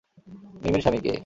[0.61, 1.13] মিমির স্বামী--- কে?